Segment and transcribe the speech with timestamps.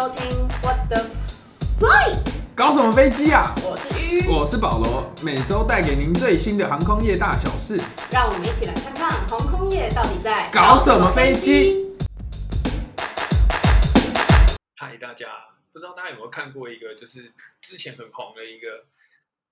[0.00, 1.04] 收听 What the
[1.78, 3.54] Flight，搞什么飞机啊？
[3.62, 7.78] 我是鱼，我是保罗，每周带给您最新的航空业大小事。
[8.10, 11.86] 让我们一起来看看航空业到底在搞什么飞机？
[14.76, 15.28] 嗨，大家，
[15.70, 17.30] 不知道大家有没有看过一个，就是
[17.60, 18.86] 之前很红的一个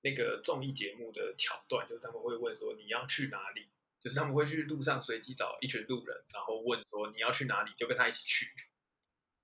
[0.00, 3.68] 那个综艺节目的桥段，就是他们会问说你要去哪里，
[4.00, 8.46] 就是他们会去路上随机找一群路人，然后问说你要去哪里，就跟他一起去。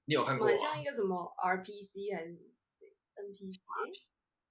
[0.06, 0.52] 你有看过吗？
[0.52, 2.32] 很像一个什么 RPC 还是
[3.14, 3.58] NPC，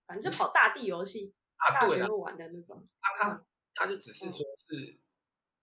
[0.08, 2.88] 反正就跑大地游戏，啊，大学会，玩的那种。
[3.00, 3.46] 他他
[3.76, 5.00] 他就只是说是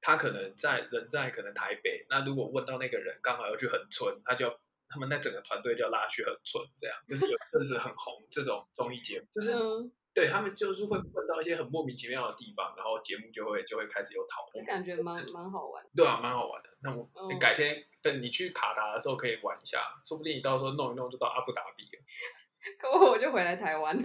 [0.01, 15.85] 他可能在人在可能台北，那如果问到那个人刚好要去横村，他就要他们那整个团队就要拉去很村，这样就是有阵子很红这种综艺节目，就是嗯，对他们就是会问到一些很莫名其妙的地方，然后节目就会就会开始有讨论，我感觉蛮蛮好玩。
[15.95, 16.69] 对啊，蛮好玩的。
[16.83, 22.03] 那我、嗯改天等你去卡达的时候可以玩一下，说不定你到时候弄一弄就到阿布达比了。
[22.79, 23.97] 可我就回来台湾，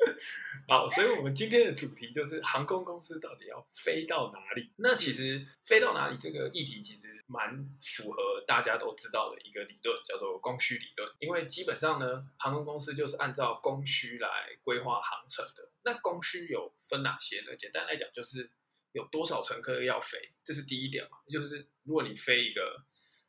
[0.66, 4.70] 好，所以我们今天的主题就是航空公司到底要飞到哪里？
[4.76, 11.12] 那其实飞到哪里这个议题其实蛮符合大家都知道的一个理论，叫做供需理论。
[11.18, 14.28] 因为基本上呢，航空公司就是按照供需来
[14.62, 15.68] 规划航程的。
[15.82, 17.54] 那供需有分哪些呢？
[17.56, 18.50] 简单来讲，就是
[18.92, 21.18] 有多少乘客要飞，这是第一点嘛。
[21.28, 22.84] 就是如果你飞一个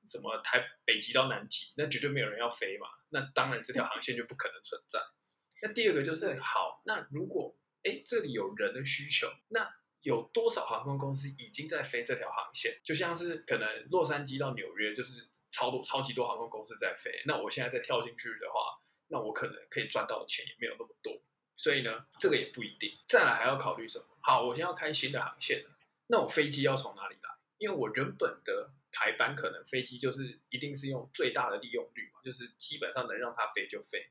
[0.08, 5.00] 什么台北极到南极，那绝对没有人要飞嘛，那当然这条航线就不可能存在。
[5.62, 12.80] 那第二个就是好，那如果哎这里有人的需求，那有多少航空公司已经在飞这条航线？
[12.84, 21.22] 就像是可能洛杉矶到纽约就是超多超级多航空公司在飞，那我现在再跳进去的话，那我可能可以赚到的钱也没有那么多，
[21.56, 22.92] 所以呢，这个也不一定。
[23.06, 24.06] 再来还要考虑什么？
[24.22, 27.30] 好，我现在要开新的航线了，那我飞机要从哪里来？
[27.58, 34.10] 因为我原本的排班可能飞机就是一定是用最大的利用率嘛，就是基本上能让它飞就飞。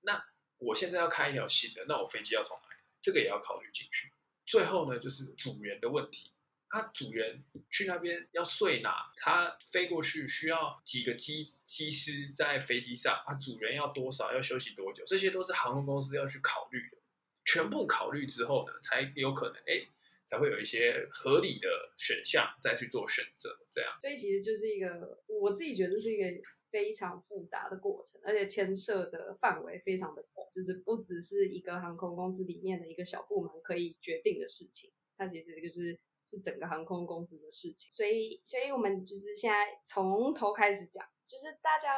[0.00, 0.24] 那
[0.58, 2.80] 我现在要开一条新的，那我飞机要从哪里？
[3.00, 4.12] 这个也要考虑进去。
[4.44, 6.32] 最后呢，就是组员的问题。
[6.68, 9.12] 他组员去那边要睡哪？
[9.16, 13.22] 他飞过去需要几个机机师在飞机上？
[13.24, 14.32] 啊，组员要多少？
[14.34, 15.04] 要休息多久？
[15.06, 16.98] 这些都是航空公司要去考虑的。
[17.44, 19.88] 全部考虑之后呢，才有可能哎，
[20.26, 23.56] 才会有一些合理的选项再去做选择。
[23.70, 26.24] 这样所以其实就是一个我自己觉得是一个
[26.70, 35.98] 非常复杂的过程，而且牵涉的范围非常的广，就是不只是一个航空公司里面的一个小部门可以决定的事情，它其实就是
[36.30, 37.90] 是整个航空公司的事情。
[37.90, 41.88] 所以，所以我们就是现在从头开始讲，就是大家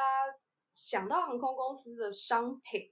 [0.73, 2.91] 想到航空公司的商品。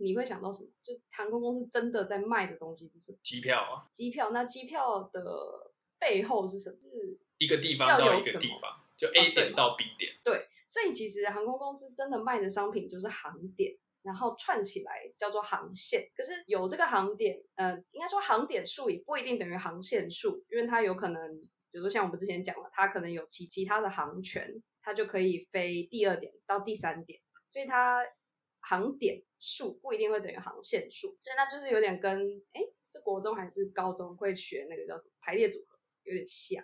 [0.00, 0.70] 你会想到什么？
[0.84, 3.18] 就航空公司真的在卖的东西是什么？
[3.20, 4.30] 机票啊，机票。
[4.30, 6.76] 那机票的背后是什么？
[6.80, 10.14] 是一个地方要到一个地方，就 A 对点到 B 点。
[10.22, 16.06] 对，所以其实航空公司真的卖的商品就是航点，然后串起来叫做航线。
[16.14, 21.36] 可是有这个航点，呃，应该说航点数也不一定等于航线数，因为它有可能，
[21.72, 27.18] 比如说像我们之前讲了，它可能有其其他的航权，它就可以飞第二点到第三点，
[27.50, 28.04] 所以它
[28.60, 32.20] 航点数不一定会等于航线数，所以那就是有点跟
[32.52, 32.60] 哎
[32.92, 36.62] 是国中还是高中会学那个叫什么排列组合有点像。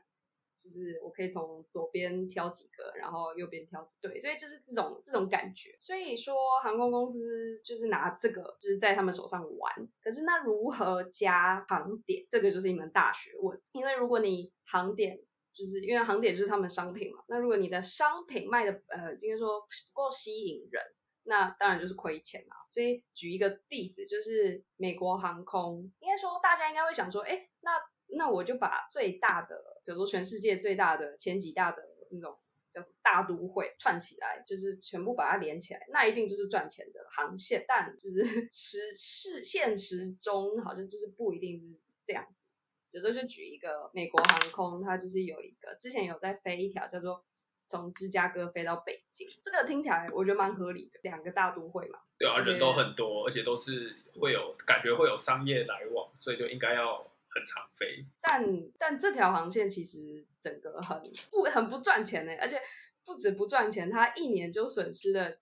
[0.65, 5.77] 就是我可以从左边挑几个，然后右边挑几对，所以就是这种这种感觉。
[5.79, 13.61] 所以说航空公司就是拿这个就是在他们手上玩，可是那如何加航点，这个就是一门大学问。
[13.73, 15.19] 因为如果你航点
[15.53, 20.83] 就是因为航点就是他们商品嘛，那如果你的商品卖的呃应该说不够吸引人，
[21.25, 22.57] 那当然就是亏钱啊。
[22.71, 27.71] 所以举一个例子，就是美国航空，应该说大家应该会想说，哎，那
[28.17, 32.39] 那我就把最大的，比如说全世界最大的前几大的那种
[32.73, 37.65] 叫大都会串起来，就是全部把它连起来，那一定就是赚钱的航线。
[37.67, 42.47] 但就是 实是现实中好像就是不一定是这样子。
[42.91, 47.25] 有时候就举一个美国航空，它就是有一个之前有在飞一条叫做
[47.67, 51.99] 从芝加哥飞到北京，这个听起来我觉得蛮合理的，两个大都会嘛。
[52.17, 58.07] 对啊，人都很多，而且都是会有感觉会有商业来往，所以就应该要很常飞。
[58.21, 58.45] 但
[58.79, 61.01] 但这条航线其实整个很
[61.31, 62.61] 不很不赚钱呢，而且
[63.05, 65.39] 不止不赚钱，它一年就损失了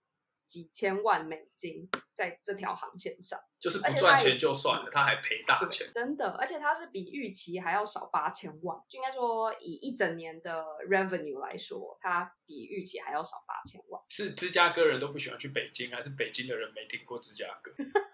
[0.48, 5.90] 几千万美金在这条航线上，就是不赚钱就算了，他还赔大钱。
[5.94, 17.72] 真的，而且它是比预期还要少八千万，就应该说以一整年的 revenue 来说，它比预期还要少八千万，是芝加哥人都不喜欢去北京，还是北京的人没听过芝加哥？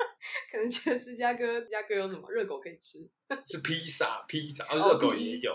[0.50, 2.99] 可能觉得芝加哥芝加哥有什么热狗可以吃，
[3.44, 5.55] 是披萨，披萨，哦，哦热狗也有，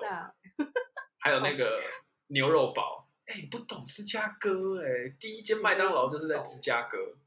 [1.20, 1.82] 还有那个
[2.28, 3.02] 牛肉堡。
[3.26, 7.18] 哎不懂芝加哥哎、第一间麦当劳就是在芝加哥，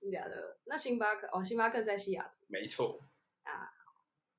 [0.00, 0.58] 真假的？
[0.64, 3.00] 那星巴克哦，星巴克在西雅图，没错。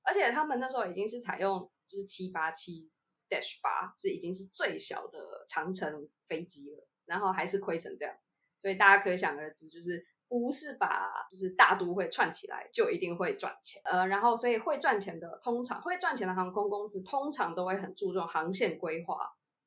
[0.03, 2.89] 而且他们那时候已经是采用就是七八七
[3.29, 8.13] dash 八，是已经是最小的长程飞机了，然后还是亏成这样，
[8.61, 19.17] 所以大家可想而知，就是不是把就是大都会串起来就一定会赚钱，呃，然后所以会赚钱的通常会赚钱的航空公司通常都会很注重航线规划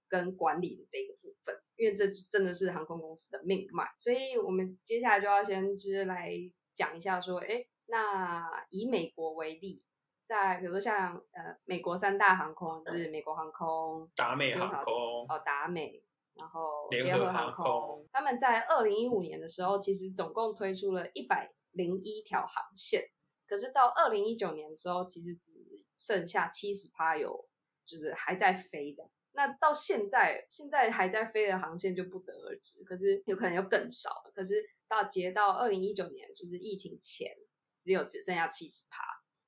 [0.08, 3.84] 跟管理的这个部分，因为这真的是航空公司的命脉。
[3.98, 6.30] 所以我们接下来就要先就是来
[6.76, 9.82] 讲一下说，哎，那以美国为例，
[10.28, 16.02] 在比如说像呃美国三大航空就是美国航空、达美航空，哦达美，
[16.34, 23.02] 然后联合合航空空，他们在二零一五年的时候，其实总共推出了一百零一条航线，
[23.46, 25.52] 可是到二零一九年的时候，其实只
[25.98, 27.48] 剩下七十趴有，
[27.86, 29.08] 就是还在飞的。
[29.34, 34.32] 那到现在，现在还在飞的航线就不得而知，可是有可能又更少了。
[34.34, 37.34] 可是到截到二零一九年，就是疫情前，
[37.78, 39.02] 只有只剩下七十趴。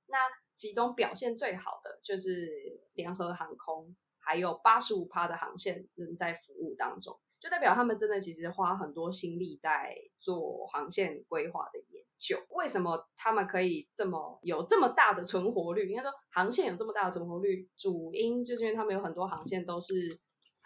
[0.07, 0.17] 那
[0.55, 3.95] 其中表现最好的就是联合航空，
[4.25, 12.43] 还有八十五趴的航线仍在服务当中，就代表他们真的其实花很多心力在做航线规划的研究。
[12.49, 15.91] 为什么他们可以这么有这么大的存活率？
[15.91, 20.19] 应该说航线有这么大的存活率，主因就是因为他们有很多航线都是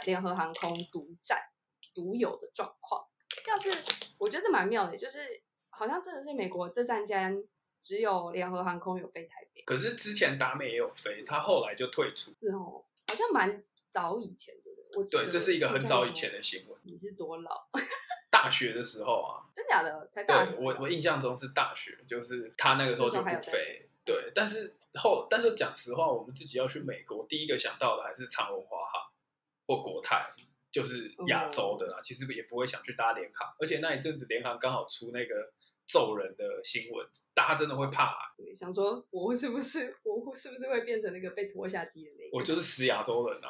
[0.04, 1.38] 联合航空独占、
[1.94, 3.04] 独有的状况。
[3.44, 3.70] 像是
[4.18, 5.18] 我觉得是蛮妙的，就是
[5.70, 7.42] 好像真的是美国这三间
[7.82, 9.62] 只有联合航空有飞台北。
[9.62, 12.32] 可是之前达美也有飞，他后来就退出。
[12.32, 16.78] 是哦，好像蛮早以前的，我对，这是一个很早以前的新闻。
[16.84, 17.66] 你是多老？
[18.30, 20.06] 大学的时候啊，真假的？
[20.12, 23.88] 才大学对我我印象中是大学，就是他那个时候就不飞。
[24.04, 29.10] 对，但是后，但是讲实话，我们自己要去美国，第一个想到的还是长荣、华航
[29.66, 30.26] 或国泰，
[30.70, 31.98] 就是亚洲的啦。
[32.02, 35.52] 其实也不会想去搭联航，而且那一阵子联航刚好出那个
[35.88, 42.36] 揍人的新闻，大家真的会怕、对，想说我是不是我是不是会变成那个被拖下机的那个？
[42.36, 43.48] 我就是死亚洲人啊。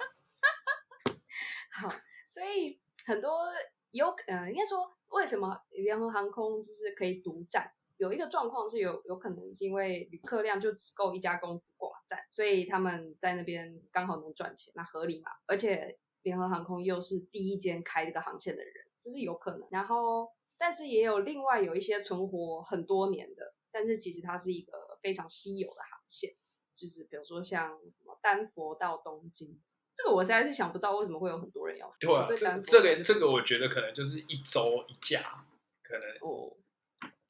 [1.82, 1.88] 好，
[2.26, 3.48] 所以很多
[3.90, 7.70] 有呃，应该说为什么联合航空就是可以独占？
[7.96, 15.32] 有一个状况是有有可能是因为旅客量就只够一家公司寡占，所以他们在那边刚好能赚钱，那合理嘛？
[15.46, 19.66] 而且联合航空又是第一间开这个航线的人，这是有可能。
[19.72, 26.34] 然后，但是也有另外有一些存活很多年的，但是其实它是一个非常稀有的航线，
[26.76, 29.60] 就是比如说像什么丹佛到东京，
[29.94, 31.96] 这个我实在是想不到为什么会有很多人要飞。
[32.00, 35.44] 对啊这这个这个我觉得可能就是一周一架，
[35.82, 36.56] 可能哦，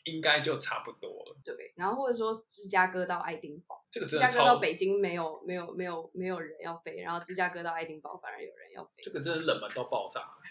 [0.04, 1.36] 应该就差不多了。
[1.44, 10.28] 对，然后或者说芝加哥到爱丁堡，这个芝加哥到北京没有没有没有没有人要飞，然后芝加哥到爱丁堡反而有人要飞，这个真的冷门到爆炸。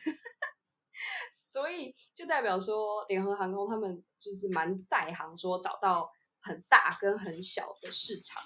[1.32, 6.12] 所以就代表说联合航空他们就是蛮在行说找到
[6.42, 8.42] 很大跟很小的市场，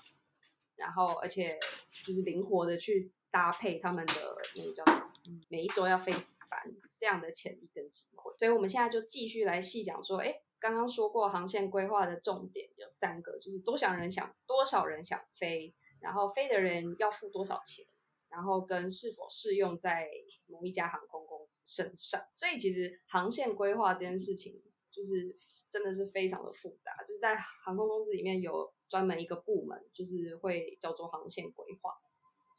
[0.75, 1.57] 然后而且
[2.05, 4.13] 就是灵活的去搭配他们的
[4.57, 6.59] 那个叫什么嗯每一周要飞几班
[6.99, 8.35] 这样的潜力跟机会。
[8.37, 17.85] 所以我们现在就继续来细讲说，哎，刚刚说过航线规划的重点有三个，就是多少人想多少人想飞，然后飞的人要付多少钱，
[18.31, 20.09] 然后跟是否适用在
[20.47, 22.19] 某一家航空公司身上。
[22.33, 24.59] 所以其实航线规划这件事情，
[24.89, 25.37] 就是
[25.69, 31.93] 真的是非常的复杂，就是在航空公司里面有专门一个部门，就是会叫做航线规划，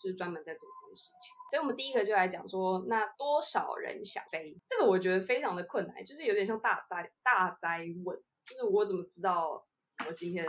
[0.03, 1.33] 就是专门在做这件事情。
[1.51, 4.57] 所以我们第一个就来讲说，那多少人想飞？
[4.69, 9.67] 这个我觉得非常的困难，就是有点像大灾大灾问，就是我怎么知道
[10.07, 10.45] 我今天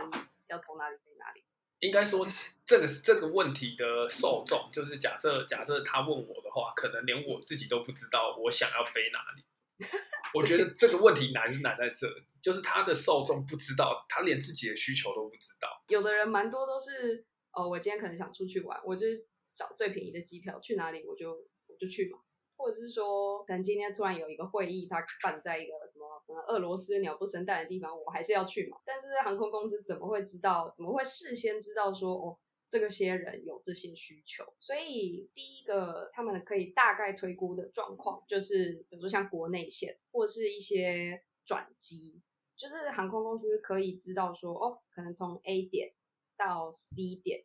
[0.48, 1.13] 要从哪里飞？
[1.84, 2.26] 应该说，
[2.64, 9.86] 这个这个问题的受众，就是假设假设他问我的话，可能连我自己都不知道我想要飞哪里。
[10.32, 15.68] 我觉得这个问题难是难在这里，就是他的受众不知道，他连自己的需求都不知道。
[15.88, 19.06] 有的人蛮多都是，哦，我今天可能想出去玩，我就
[19.54, 21.32] 找最便宜的机票，去哪里我就
[21.66, 22.18] 我就去嘛。
[22.56, 28.78] 或者是说，可能今天突然有一个会议，它办在一个什么呃俄罗斯鸟不生蛋的地方，我还是要去嘛。
[28.84, 30.72] 但是航空公司怎么会知道？
[30.76, 32.38] 怎么会事先知道说哦，
[32.70, 34.44] 这个些人有这些需求？
[34.58, 42.22] 所以第一个他们可以大概推估的状况，就是比如说像国内线或是一些转机，
[42.56, 45.92] 就是航空公司可以知道说哦，可能从 A 点
[46.36, 47.44] 到 C 点，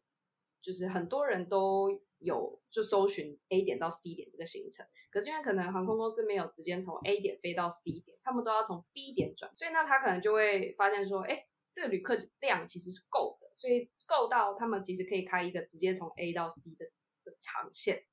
[0.62, 1.90] 就是很多人都
[2.20, 16.86] 有就搜寻 A 点到 C 点这个行程，可是因为可能航空公司没有直接从 A 点飞到 C 点，他们都要从 B 点转，所以那他可能就会发现说，哎，这个旅客量其实是够的，所以够到他们其实可以开一个直接从 A 到 C 的
[17.24, 18.04] 的长线，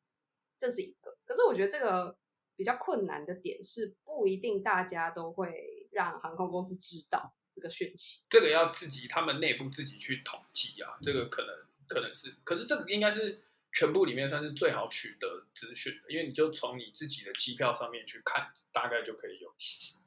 [0.59, 1.17] 这是一个。
[1.25, 2.17] 可是我觉得这个
[2.55, 8.23] 比较困难的点是，不一定大家都会让航空公司知道这个讯息。
[8.31, 11.53] 这个要自己他们内部自己去统计啊，这个可能
[11.89, 19.53] 可能是，可是这个应该是全部里面算是最好取得资讯的，因为你就从你自己的机票上面去看，大概就可以有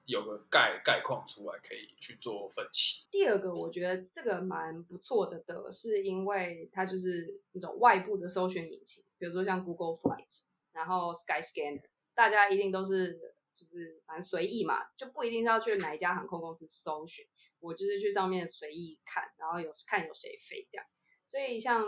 [0.05, 3.05] 有个概概况出来，可以去做分析。
[3.11, 10.41] 第二个，我觉得这个蛮不错的的，是因为它就是那种外部的搜寻引擎，比如说像 Google Flight，
[10.73, 11.83] 然后 Skyscanner，
[12.15, 17.23] 大家一定都是就是蛮随意嘛，就不一定是要去哪一家航空公司搜寻，
[17.59, 20.87] 我就是去上面随意看，然后有看有谁飞这样。
[21.29, 21.83] 所以像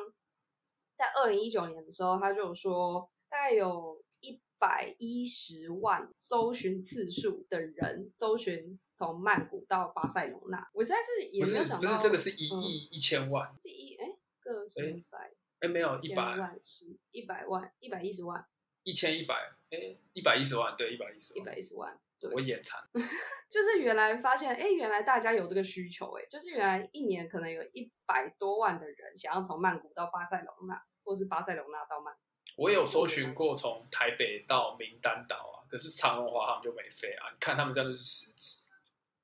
[0.97, 14.05] 在二零一九年的时候，他就说大概有一百一十万搜寻次数的人搜寻从曼谷到巴塞罗那，我实在是也没有想到，不是这个是一嗯亿一千万，是一哎
[14.41, 18.45] 个是一百哎没有一千百万是一百万一百一十万。
[18.83, 19.35] 一千一百
[19.71, 21.37] 哎一百一十万对一百一十万。
[21.37, 22.79] 一万，百一十万，对，我眼馋。
[23.49, 32.19] 就是原来发现，哎，原来大家有这个需求，哎，就是原来一年可能有一百多万的人想要从曼谷到巴塞隆纳，或是巴塞隆纳到曼谷。
[32.57, 37.31] 我有搜寻过从台北到名丹岛啊，可是长荣华航就没飞啊。
[37.31, 38.61] 你看他们这样就是失职。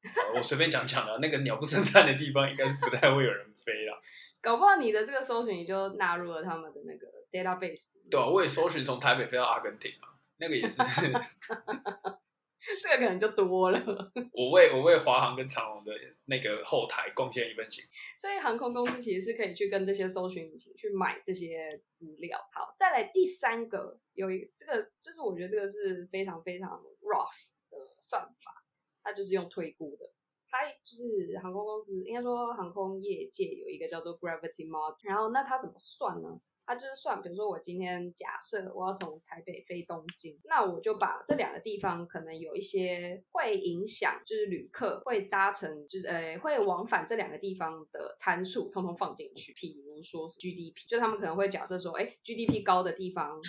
[0.03, 3.99] 呃我随便讲讲的，那个鸟不生蛋的地方应该是不太会有人飞啦。
[4.41, 7.87] 搞不好你的这个搜寻你就纳入了他们的那个 database。
[8.09, 10.81] 对啊，我也搜寻从台北飞到阿根廷啊，那个也是
[12.83, 13.79] 这个可能就多了。
[14.33, 15.93] 我为我为华航跟长荣的
[16.25, 17.83] 那个后台贡献一份心。
[18.17, 22.37] 所以航空公司其实是可以去跟这些搜寻引擎去买这些资料。
[22.53, 26.69] 好，再来第三个，有一个这个就是我觉得这个是非常非常
[27.01, 27.31] rough
[27.71, 28.63] 的算法，
[29.03, 30.11] 它就是用推估的。
[30.49, 36.39] 它就是航空公司，应该说航空业界有一个叫做 gravity model，然后那它怎么算呢？
[36.67, 49.53] 它就是算，比如说我今天假设我要从台北飞东京，那我就把这两个地方可能有一些会影响，就是旅客会搭乘，就是呃会往返这两个地方的参数，通通放进去。
[49.53, 53.39] 譬如说是 GDP，就他们可能会假设说，哎，GDP 高的地方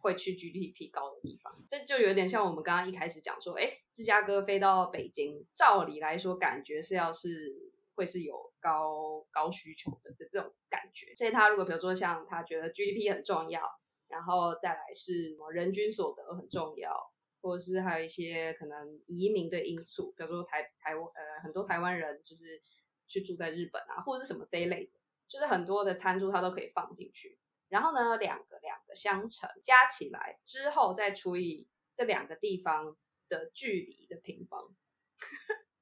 [0.00, 7.56] 会去 GDP 高的地方，这就有点像我们刚刚一开始讲说，哎，芝加哥飞到北京，照理来说感觉是要是
[8.00, 13.60] 会是有高高需求的的这种感觉，所以他如果比如说像他觉得 GDP 很重要，
[14.08, 16.96] 然后再来是什么人均所得很重要，
[17.42, 22.62] 或者是还有一些可能移民的因素，比如说台台湾呃很多台湾人就是
[23.06, 27.38] 去住在日本啊，或者是什么这一类的，就是很多的参数他都可以放进去。
[27.68, 32.96] 然后呢，两个两个相乘加起来之后，再除以这两个地方
[33.28, 34.74] 的距离的平方，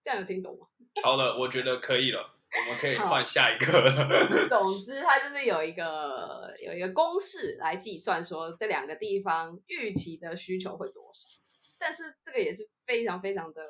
[0.08, 0.66] 这样有听懂吗？
[1.04, 4.08] 好了，我觉得可以了，我们可以换下一个了。
[4.48, 11.28] 总之，它就是有一个有一个公式来计算说这两个地方预期的需求会多少，
[11.78, 13.62] 但是这个也是非常非常的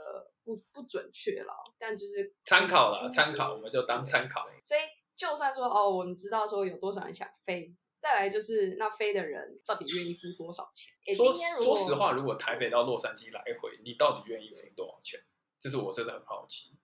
[0.44, 4.46] 不不准确了，但就是参考了，参考，我们就当参考。
[4.64, 4.80] 所以
[5.16, 10.94] 就算说哦，我们知道说有多少人想飞，再来就是那飞的人到底愿意付多少钱？
[11.04, 15.20] 诶说说实话，如果台北到洛杉矶来回，你到底愿意付多少钱？
[15.58, 16.76] 这是我真的很好奇。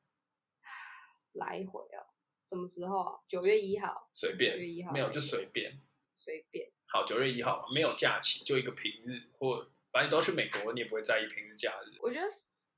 [1.33, 2.07] 来回啊，
[2.49, 3.21] 什么时候啊？
[3.29, 5.81] 九月一号，随便九月一号没有就随便。
[6.13, 6.71] 随便。
[6.87, 11.99] 好，九月一号没有假期，就一个平日，或反正你都去美国，你也不会在意平日假日。
[12.01, 12.27] 我觉得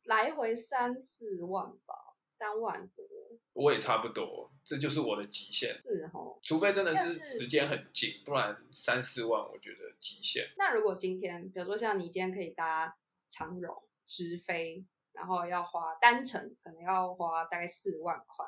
[0.04, 1.94] 来回三四万吧，
[2.32, 3.04] 三万多
[3.52, 5.78] 我也差不多，这就是我的极限。
[5.82, 6.38] 是哦。
[6.42, 10.50] 除非真的是时间很近，不然三四万我觉得极限。
[10.56, 12.96] 那如果今天，比如说像你今天可以搭
[13.28, 14.86] 长荣直飞，
[15.16, 18.44] 然后要花单程可能要花大概四万块，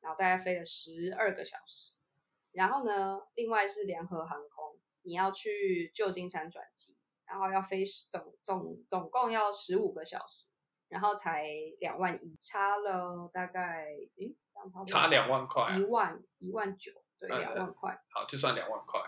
[0.00, 1.94] 然后大概飞了十二个小时，
[2.52, 10.48] 然后呢，另外是联合航空，你要去旧金山转机，然后要飞十总总总共要十五个小时，
[10.88, 11.46] 然后才
[11.80, 13.86] 两万一，差了大概
[14.18, 14.36] 诶，
[14.86, 19.00] 差两万块啊一万一万九，对，嗯两万块，好，就算两万块。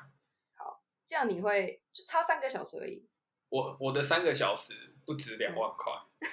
[0.55, 3.07] 好这样你会就差三个小时而已。
[3.51, 5.93] 我我的三个小时不止两万块，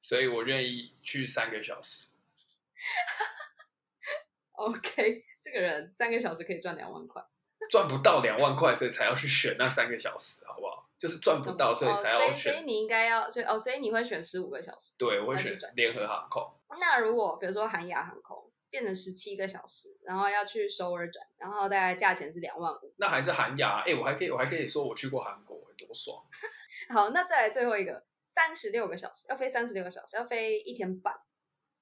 [0.00, 2.08] 所以我愿意去三个小时。
[4.52, 7.22] OK，这个人三个小时可以赚两万块，
[7.70, 10.88] 赚不到两万块，所以才要去选那三个小时，好不好？
[10.98, 12.52] 就是赚不到，所以才要哦、所以所。
[12.52, 14.92] 以你应该要，所以哦，所以你会选十五个小时。
[14.98, 16.52] 对，我会选联合航空。
[16.78, 22.92] 那如果比如说韩亚航空变成十七个小时，然后要去首尔转，然后大概价钱是两万五。
[22.98, 26.22] 那还是韩亚，哎、我还可以，我还可以说我去过韩国，多爽！
[26.90, 28.04] 好，那再来最后一个，
[28.40, 31.14] 三十六个小时，要飞三十六个小时，要飞一天半，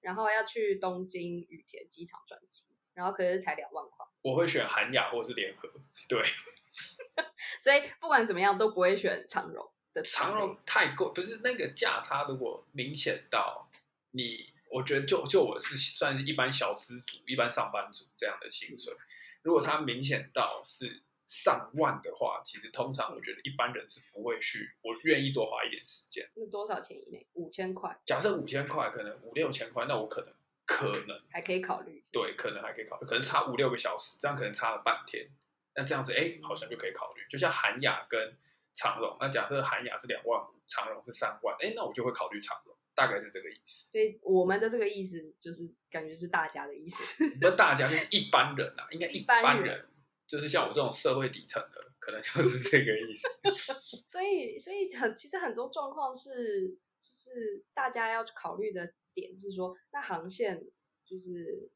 [0.00, 5.70] 然后要去东京羽田机场转机，然后可是才两万块，我会选韩亚或者是联合。
[6.08, 6.20] 对，
[7.62, 13.70] 所以不管怎么样都不会选长荣的的长荣太贵，不是那个价差，如果明显到
[14.10, 18.92] 你，我觉得就就我是算是一般小资族、一般上班族这样的薪水，
[19.42, 26.26] 如果它明显到是上万的话，其实通常我觉得一般人是不会去，我愿意多花一点时间。
[26.34, 27.26] 那多少钱以内？
[27.34, 32.02] 五千块假设五千块，可能五六千块，那我可能可能还可以考虑。
[32.10, 35.28] 对，可能还可以考虑，可能差五六个小时，这样可能差了半天。
[35.74, 37.22] 那这样子，哎，好像就可以考虑。
[37.28, 38.34] 就像韩雅跟
[38.72, 43.90] 长荣，那假设韩雅是两万五，长荣是三万，哎，那我就会考虑长荣，大概是这个意思。
[43.92, 47.22] 所以我们的这个意思就是感觉是大家的意思。
[47.40, 49.86] 那大家就是一般人啊，应该 一般般人，
[50.28, 53.26] 就是像我这种社会底层的，可能就是这个意思。
[54.06, 56.68] 所以，所以很其实很多状况是，
[57.00, 60.62] 就是大家要考虑的点是说，那航线
[61.06, 61.70] 就是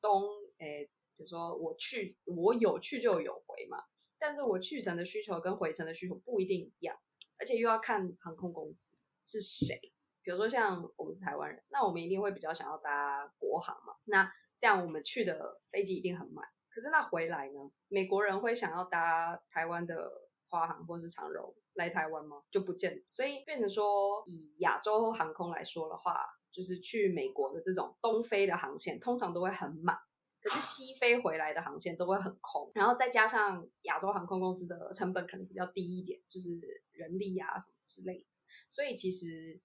[0.00, 0.22] 东，
[0.56, 3.84] 诶，比如说我去，我有去就有回嘛，
[4.18, 6.96] 但是我去程的需求跟回程的需求不一定一样，
[7.38, 8.96] 而且又要看航空公司
[9.26, 9.78] 是谁。
[10.22, 16.46] 比如说像我们是台湾人，那我们一定会比较想要搭国航嘛，那这样我们去的飞机一定很满。
[16.78, 17.58] 可是那回来呢？
[17.88, 20.08] 美国人会想要搭台湾的
[20.46, 22.40] 华航或是长荣来台湾吗？
[22.52, 23.04] 就不见得。
[23.10, 29.98] 所以变成说，以亚洲航空来说的话，就是去美国的这种东飞的航线，通常都会很满。
[30.40, 36.60] 可是西飞回来的航线都会很空，然后再加上亚洲航空公司的成本可能比较低一点，就是
[36.92, 38.26] 人力啊什么之类的，
[38.70, 39.60] 所以其实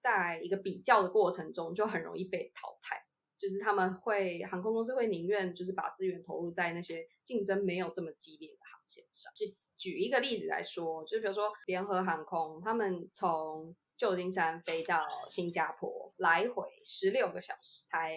[0.00, 3.05] 在一个比较的过程中，就很容易被淘汰。
[3.38, 9.32] 就是他们会航空公司会宁愿就是把资源投入在那些竞争没有这么激烈的航线上。
[9.34, 18.14] 就举一个例子来说，就比如说联合航空，他们从旧金山飞到新加坡，来回十六个小时，才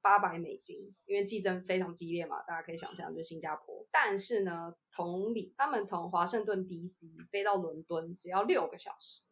[0.00, 3.86] 八百美金，因为竞争非常激烈嘛，大家可以想象，就新加坡。
[3.92, 9.24] 但是呢，同理，他们从华盛顿 DC 飞到伦敦只要六个小时，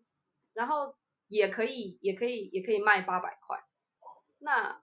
[0.53, 0.95] 然后
[1.27, 3.59] 也可以，也可以，也可以卖八百块。
[4.41, 4.81] 那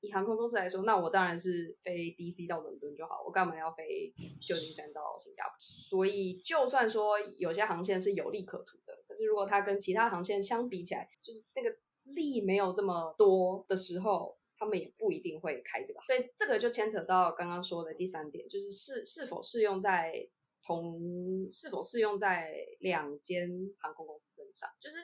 [0.00, 5.54] 以航空公司来说，那我当然是飞 DC 到伦敦就好，我干嘛要飞旧金山到新加坡？
[5.58, 16.00] 所以就算说有些航线是有利可图的，可是如果它跟其他航线相比起来，就是那个利没有这么多的时候，他们也不一定会开这个。
[16.06, 20.28] 所以这个就牵扯到刚刚说的第三点，就是是是否适用在
[20.64, 24.96] 同是否适用在两间航空公司身上，就是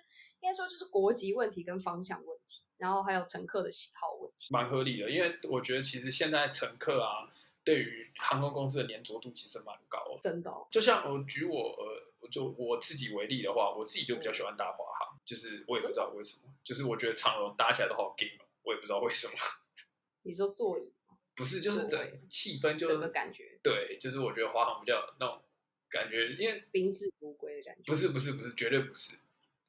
[0.44, 2.60] 应该说就是国籍问题跟方向问题。
[2.76, 5.08] 然后还有乘客的喜好问题，蛮合理的。
[5.08, 10.20] 因为我觉得其实现在乘客啊，对于航空公司的粘着度其实蛮高的。
[10.22, 19.32] 真的，哦就像我举我呃，就我自己为例的话，我自己就比较喜欢搭华航，就是我也不知道为什么，就是我觉得长荣搭起来都好硬哦，我也不知道为什么。
[20.24, 20.92] 你说座椅
[21.36, 25.40] 不是，就是整气氛就整个感觉，对，就是我觉得华航比较那种
[25.88, 27.82] 感觉，因为宾至如归的感觉。
[27.86, 29.16] 不是不是不是，绝对不是，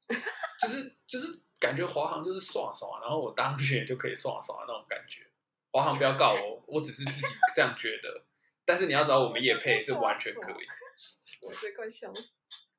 [0.59, 5.21] 就是就是感觉华航就是爽爽，然后我当选就可以爽爽的那种感觉。
[5.71, 8.23] 华航不要告我，我只是自己这样觉得。
[8.63, 10.65] 但是你要找我们叶配是完全可以，
[11.45, 12.31] 我这快笑死。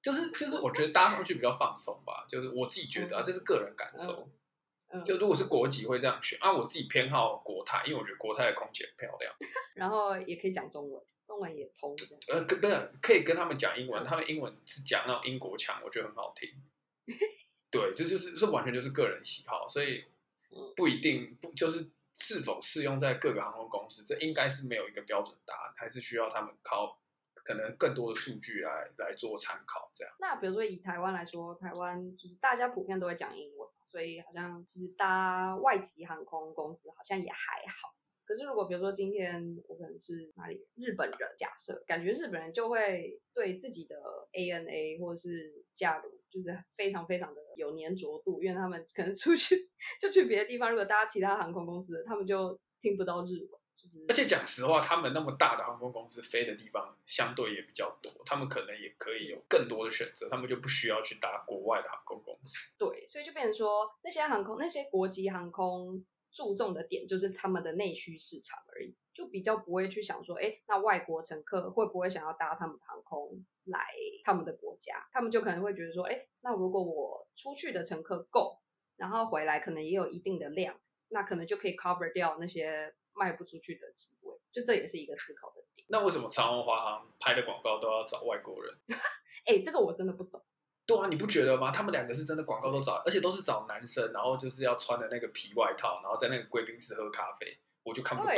[0.03, 4.29] 就是就是我觉得搭上去比较放松吧，就是我自己觉得啊，这是个人感受。
[4.89, 9.35] 嗯，就如果是国籍会这样选啊，我自己偏好国泰，因为我觉得国泰的空姐很漂亮。
[9.75, 11.97] 然后也可以讲中文，中文也通。
[12.29, 16.49] 呃，跟不是可以跟他们讲英文，他们英文是讲那种英国腔，我觉得很好听。
[17.77, 20.05] 对，这就是这完全就是个人喜好，所以
[20.75, 26.99] 不一定不就是是否适用在各个航空公司，这应该是没有一个标准答案，还是需要他们靠
[27.35, 30.15] 可能更多的数据来来做参考，这样。
[30.19, 37.95] 那比如说以台湾来说，台湾就是大家普遍都会讲英文，所以好像其实搭外籍航空公司好像也还好。
[38.27, 43.97] 可是如果比如说今天我可能是哪里日本人，假设感觉日本人就会对自己的
[44.33, 53.61] ANA 或者是假如就是非常非常的有粘着度，因为他们可能出去就去别的地方，如果搭其他航空公司，他们就听不到日文。
[53.77, 62.73] 就是而且讲实话，他们那么大的航空公司飞的地方相对也比较多，他们可能也可以有更多的选择，他们就不需要去搭国外的航空公司。
[62.79, 66.05] 对，所以就变成说那些航空那些国际航空。
[66.37, 73.81] 注重的点就是他们的内需市场而已，就比较不会去想说，哎，那外国乘客会不会想要搭他们的航空来
[74.22, 75.09] 他们的国家？
[75.12, 78.61] 他们就可能会觉得说，哎，那如果我出去的乘客够，
[78.99, 84.38] 然后回来可能也有一定的量，那可能就可以 cover 掉那些卖不出去的机位。
[84.53, 85.87] 就这也是一个思考的点。
[85.88, 88.75] 那为什么长荣、华航拍的广告都要找外国人？
[89.46, 90.44] 哎，这个我真的不懂。
[90.87, 91.70] 对啊，你不觉得吗？
[91.70, 98.33] 他们两个是真的广告都找，而且都是找男生，然后就是要穿的那个皮外套，然后在那个贵宾室喝咖啡，我就看不懂。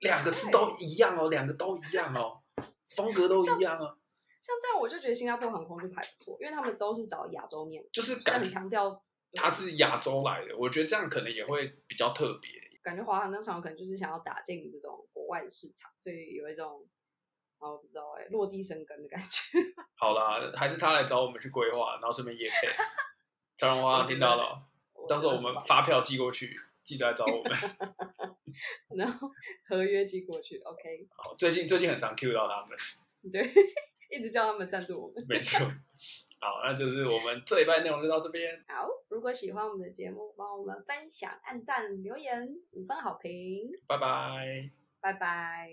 [0.00, 2.42] 两个字都一样哦，两个都一样哦，
[2.88, 3.98] 风格都一样哦。
[4.42, 9.02] 像这样我就觉得新加坡航空就还不错，因为他们都是找亚洲面，就是是感觉很强调
[9.34, 12.50] 他是亚洲来的，我觉得这样可能也会比较特别。
[12.82, 16.86] 感觉华航那场可能就是想要打进这种国外的市场，所以有一种，
[17.58, 19.58] 啊，我不知道哎、落地生根的感觉。
[19.96, 22.68] 好啦，还是他来找我们去规划，然后顺便夜配。
[23.56, 24.62] 长荣华航听到了
[24.94, 27.52] 哦，到时候我们发票寄过去，记得来找我们。
[28.96, 29.28] 然后
[29.68, 32.76] 合约寄过去，OK， 好，最近最近很常 Q 到他们，
[33.32, 33.52] 对，
[34.10, 35.24] 一直叫他们赞助我们。
[35.28, 35.66] 没错。
[36.40, 44.70] 好，那就是我们这一半内容就到这边，好，如果喜欢我们的节目，帮我们分享、按赞、留言、五分好评，拜拜。
[45.00, 45.70] 拜拜。